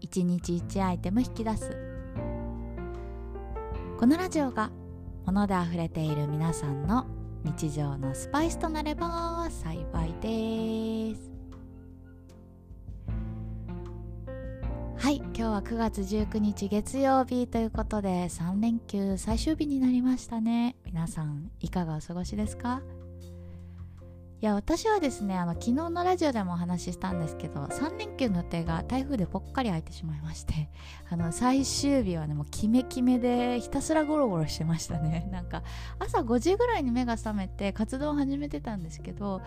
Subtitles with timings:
[0.00, 1.76] 1日1アイテム引き出す。
[3.98, 4.70] このラジオが
[5.26, 7.06] 物であふれている皆さんの
[7.44, 11.30] 日常のスパイスとなれば幸いです。
[14.96, 20.76] はい今日は9月19日月曜日ということで3連休最終日になりましたね。
[20.84, 22.82] 皆さんいかがお過ごしですか？
[24.40, 30.68] いや私はですねあの昨日のラジオでもお話ししたんですけど3連休の予定が台風でぽっかり空いてしまいまして
[31.10, 35.26] あの最終日はねもうキメキメでひたすらゴロゴロしてましたね。
[35.32, 35.64] なんか
[35.98, 39.42] 朝5時ぐらいに目が覚めて活動を始めてたんですけど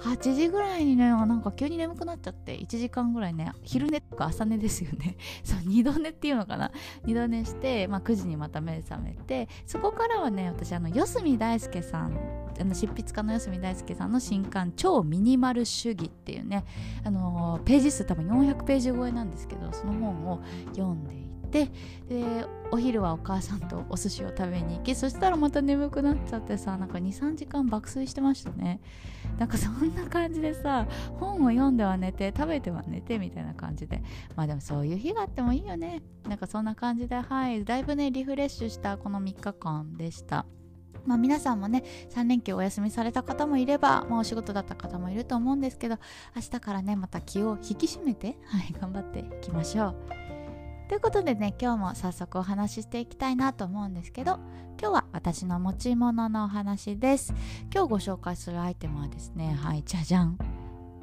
[0.00, 5.16] 8時ぐらいにねなんか急に眠くなっちゃって1時間ぐらいね昼寝とか朝寝ですよね。
[5.42, 6.70] そう二度寝っていうのかな。
[7.06, 16.64] 二度寝して、まあ、9時にまた目覚めてそこからはね私あの四隅大輔さんあの執筆家の四隅大輔さんの新刊「超ミニマル主義」っていうね、
[17.04, 20.40] あのページ数多分400ページ超えなんですけどその本を
[20.74, 21.24] 読んでい
[21.54, 21.70] て
[22.08, 28.80] でお昼はお母さんとお寿司を食べに行きそしたらまた眠くなっちゃってさなんか23時間爆睡してましたね。
[29.38, 30.86] なんかそんな感じでさ
[31.18, 34.02] 本を読んでは寝て食べては寝てみたいな感じで。
[34.34, 36.02] まあでもそういう日があってもいいよね。
[36.28, 40.46] なんかそんな感じではいだいぶねリフレッシュしたこの3日間でした。
[41.06, 45.98] まあ、皆さんもね3連休お休みされた方もいれば、まあ、お仕事だった方もいると思うんですけど
[46.34, 49.96] 明日からねまた気を引き締めて、はい、頑張っていきましょう。
[50.88, 54.38] ということでね今日も早速お話ししていきたいなと思うんですけど
[54.78, 57.32] 今日は私の持ち物のお話です。
[57.72, 60.38] 今日ご紹介するアイテムはですねはいじゃじゃん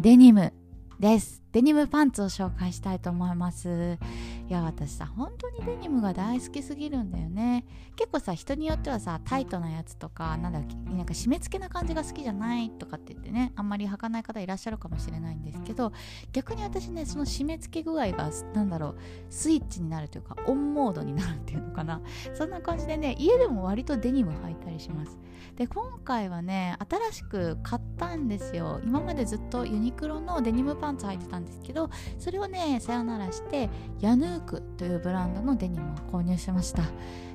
[0.00, 0.52] デニム
[0.98, 1.42] です。
[1.52, 3.98] デニムパンツを紹介したいと思います。
[4.48, 7.66] いや私さ本当にデニムが大好きすぎるんだよね。
[7.96, 13.47] 結構さ人によってはさタイトなやつとかなんだなんか締め付けな感じが好きじゃないとかって言ってね。
[13.68, 15.92] んまり履かない方いらっしゃるかもしれないんですけど
[16.32, 18.96] 逆に私ねその締め付け具合がなんだろう
[19.28, 22.00] スイッチになるというかオンモードになるっていうのかな。
[22.34, 25.18] そんな感じでね家でも割とデニム履いたりします。
[25.56, 28.80] で今回はね新しく買ったんですよ。
[28.84, 33.68] 今までずっとユニクロのデニムパンツ履いてたんですけどそれをねさよならして
[34.00, 36.82] ヤヌークというブランドのデニムを購入しました。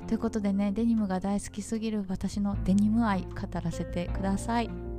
[0.06, 4.93] ということでねデニムが大好きすぎる私のデニム愛語らせてください。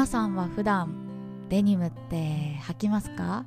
[0.00, 3.44] 皆さんは普段デニムって履きますか？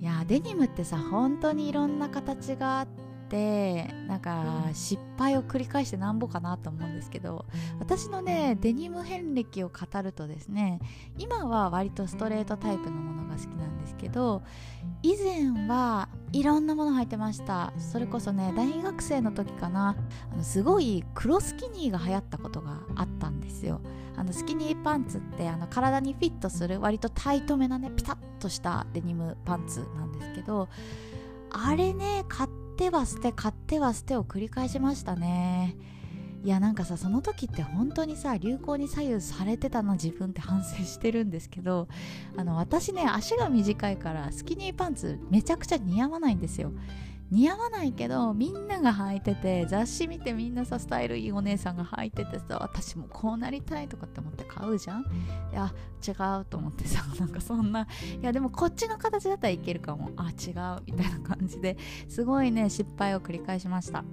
[0.00, 2.88] いやデニムってさ本当にいろんな形があっ
[3.28, 7.44] てなんか失敗を繰り返してなんぼかなと思うんですけど
[7.78, 10.80] 私のねデニム遍歴を語るとですね
[11.18, 14.42] 今は割とストレートタイプのものが好きなんですけど
[15.02, 17.72] 以前はいろんなもの履いてました。
[17.78, 19.96] それこそね大学生の時かな。
[20.32, 23.80] あのすごい黒スキニーが流行ったことがあったんですよ。
[24.16, 30.68] あのスキニーパンツってあの体にフィットする割とタイトめなねピタッとしたデニムパンツなんですけど
[31.50, 35.76] あれね買っては捨て買っては捨てを繰り返しましたね
[36.44, 41.88] いやなんかさその時って本当にさ流行に左右されてたな自分って反省してるんですけど
[42.36, 46.72] あの私ね足が短いからスキニーパンツめちゃくちゃ似合わないんですよ。
[47.30, 55.00] 似合わないけどみんなが履いてて雑誌見てみんなさスタイルいいお姉さんが履いててさ私もこうなりたいとかって思って買うじゃん。
[55.00, 55.04] い
[55.52, 55.74] や
[56.06, 57.88] 違うと思ってさ なんかそんな
[58.20, 60.10] いやでもこっちの形だったらいけるかも。
[60.16, 61.76] あ違うみたいな感じで
[62.08, 64.04] すごいね失敗を繰り返しました。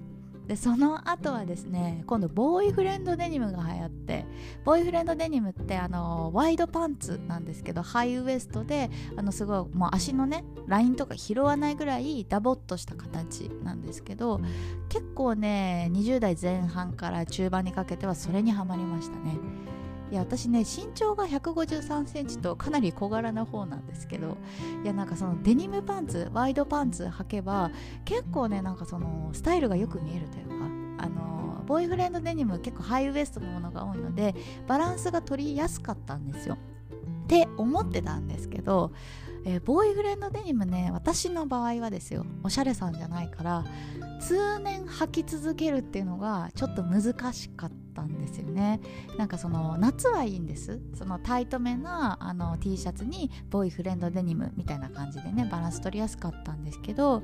[0.48, 4.26] でその後はですね今度ボーイフレンドデニムが流行って
[4.66, 14.42] ボーイフレンドデニムってあのワイドパンツなんですけどハイウエストであのすごいもう足のねラインとか拾わないぐらいダボっとした形なんですけど
[14.90, 19.38] 結構ね20代前半から中盤にかけてはそれにはまりましたね
[20.14, 24.38] いや私ね身長が1 5 3センチとかなり小柄な方なんですけど
[24.84, 27.72] いやなんかそのデニムパンツワイドパンツ履けば
[28.06, 30.56] 結構ねなんかそのスタイルがよく見えるというか
[31.06, 34.36] あのボーイフレンドデニム結構ハイウエストのものが多いので
[34.68, 36.60] バランスが取りやすかったんですよ。
[37.24, 38.92] って思ってたんですけど
[39.46, 43.66] えー、ボーイフレンドデニムね私の場合はですよおしゃれさんじゃないから
[44.22, 48.82] 通年履き続けるっていうのがちょっと難しかっったんですよね。
[49.18, 50.82] なんかその夏はいいんです。
[50.96, 57.24] そのタイトめなあの T シャツにボーイフレンドデニムみたいな感じでねバランス取りやすかったんですけど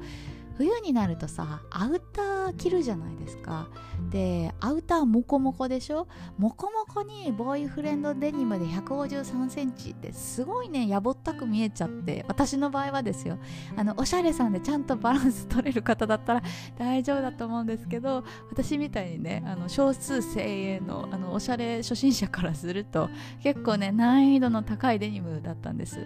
[0.59, 3.69] 冬になるとさアウター着るじゃないですか。
[4.09, 6.05] でアウターモコモコでしょ？
[6.37, 13.37] モコモコにボーイフレンドデニムで1 5 3センチってすごいねやぼったく見えちゃって私の場合はですよ。
[13.77, 16.43] あのおしゃれさんでちゃんとバランス取れる方だったら
[16.77, 20.41] 大丈夫だと思うんですけど私みたいにねあの少数精
[20.75, 23.09] 鋭のあのおしゃれ初心者からすると
[23.41, 26.05] 結構ね難易度の高いデニムだったんです。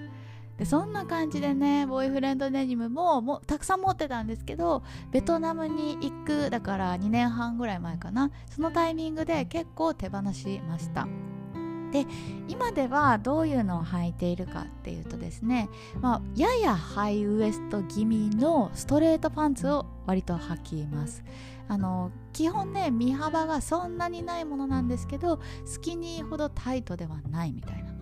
[0.58, 8.32] でそんな感じでねボーイフレンドデニムももたくさん持ってたんですけどベトナムに行くだから2年半ぐらい前かな。
[8.50, 11.08] そのタイミングで結構手放しました。
[11.92, 12.08] で
[12.48, 15.70] 今ではどういうのを履いているかっていうとですね、
[16.02, 21.24] まあ、ややハイウエスト気味のストレートパンツを割と履きます。
[21.68, 27.93] あの基本ね身幅がそんなにないものなんですけどスキニーほどタイトではないみたいな。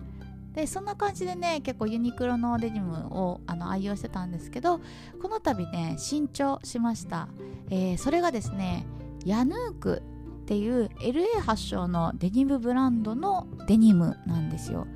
[0.54, 4.80] でそんな感じでね結構ユニクロのデニムをあの愛用してたんですけど
[5.20, 7.28] この度ね新調しました、
[7.70, 8.86] えー、それがですね
[9.24, 10.02] ヤヌーク
[10.42, 14.86] っていう LA 発祥のデニムブランドのデニムなんですよ。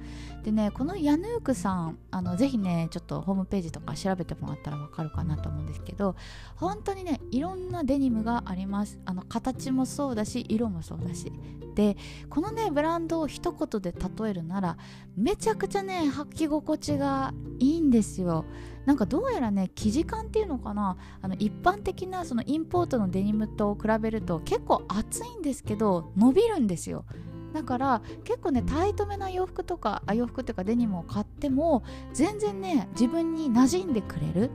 [0.47, 6.15] でねこのヤヌークさんあのぜひねちょっとホームページとか調べてもらったらわかるかなと思うんですけど
[6.55, 9.01] 本当にねいろんなデニムがあります。
[9.07, 11.33] あの形もそうだし色もそうだし。
[11.75, 11.97] で
[12.31, 14.79] このねブランドを一言で例えるなら
[15.17, 18.45] めちゃくちゃね履き心地がいいんですよ。
[18.85, 20.97] なんかどうやらね生地感っていうのかな。
[21.23, 27.05] あの一般的なそのインポートのデニムと比べると結構厚いんですけど伸びるんですよ。
[27.53, 31.83] だから結構ねタイトめな洋服とかあ洋服っていうかデニムを買っても
[32.13, 34.51] 全然ね自分に馴染んでくれる。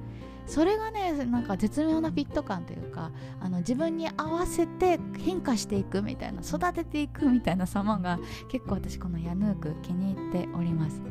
[0.47, 11.01] それがねなんか絶妙なフィット感というかあの自分に合わせて変化していくみたいな育てていくみたいな様が結構私このヤヌーク気に入っております。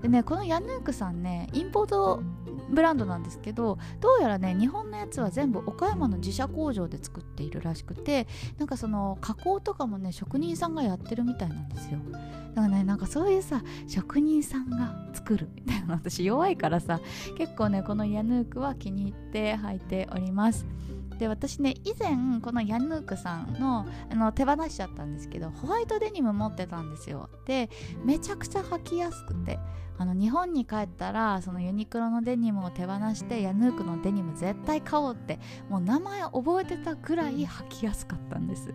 [0.00, 2.22] でねこのヤヌークさんねインポート
[2.68, 8.26] ブランドなんですけどどうやらね日本のやつは全部岡山の自社工場で作っているらしくて
[8.58, 11.98] なんかその加工とかもね職人さんがやってるみたいなんですよ。
[12.10, 17.00] だからねなんかそういうさ職人さんが作るみたいな私弱いからさ
[17.36, 20.66] 結構ねこのヤヌークは気に入って履いております。
[21.18, 27.28] で私ね以前このヤヌークさんのあの手放しちゃったんですけどホワイトデニム持ってたんですよ。
[27.46, 27.70] で
[28.04, 29.58] めちゃくちゃ履きやすくて。
[29.98, 35.38] あの日本に帰ったらそのユニクロのデニムを手放してヤヌークのデニム絶対買おうって
[35.70, 38.74] もう名前覚えてたくらい履きやすかったんです。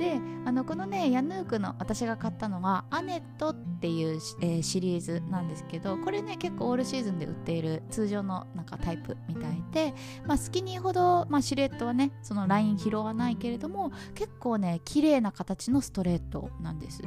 [0.00, 9.94] であのこのねヤヌークの私が買ったのはアネットっていう、えー、シリーズなんですけどこれね結構オールシーズンで売っている通常のなんかタイプみたいで、
[10.24, 17.02] まあ、スキニーほど、まあ、シルエットはねそのライン拾わないけれども結構ね綺麗な形のストレートなんです。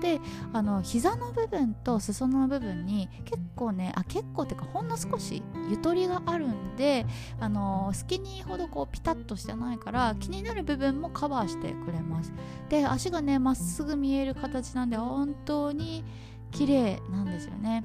[0.00, 0.20] で
[0.52, 7.06] あの膝の部分と裾の部分に結構ねあ結構っていうかほんの少しゆとりがあるんで
[7.40, 12.32] あのスキニーほどこうピタッとしてないから気になる部分もカバーしてくれます。
[12.68, 16.04] で足がねまっすぐ見える形なんで本当に
[16.50, 17.84] 綺麗なんですよね。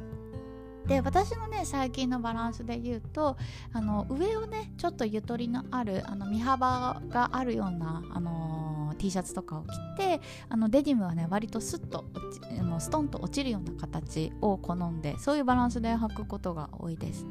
[0.88, 3.38] で私のね最近のバランスで言うと
[3.74, 8.69] あの上をねちょっとゆとりのあるあの身幅があるようなあの
[9.00, 12.06] T シャツとかを着てあのデニムはね割とスッと
[12.60, 17.26] あのストンと落ちるような形を好んでそういうバランスで履くことが多いです。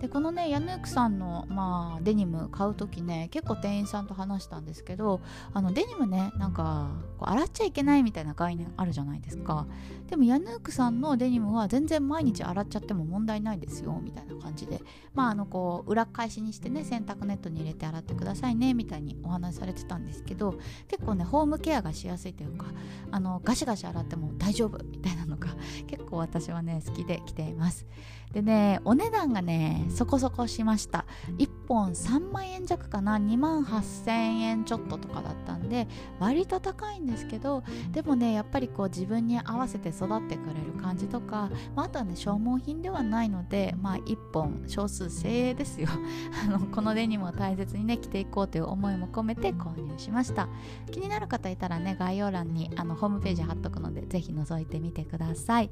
[0.00, 5.20] でこのねヤヌークさんの、まあ、デニム買う時ね結構店員さんと話したんですけど
[5.52, 9.66] あのデニムねなんかこう洗っちゃいけないみたいな概念あるじゃないですか。
[10.08, 14.80] でもヤヌークさんのデニムは全然毎日洗っちゃっても問題ないですよみたいな感じで。
[15.14, 20.54] まああのこう裏返しにしてね洗濯ネットに入れて洗ってくださいねみたいにお話しされてたんですけど
[20.86, 22.66] 結構ねホームケアがしやすいというか
[23.10, 25.48] あのガシガシ洗っても大丈夫みたいなのが
[25.86, 27.86] 結構私はね好きで着ています。
[28.32, 31.06] でねお値段がねそこそこしました。
[31.38, 33.18] 1本3万円弱かな。
[33.18, 45.88] 2万8000円ちょっととかだったんで割と高いんですけどでもねやっぱりこう自分に合わせて育ってくれる感じとか、まあ、あとはね消耗品ではないのでまあ1本少数精鋭ですよ。
[46.44, 50.48] あのこのデニムを大切にね着ていこうという思いも込めて購入しました。
[50.90, 55.70] 気になる方いたらね概要欄にあのホームページ貼っとくのでぜひ覗いてみてください。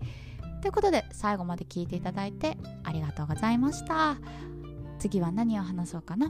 [0.61, 4.17] ということで最後まで聞いていただいてありがとうございました。
[4.99, 6.29] 次は何を話そうかな？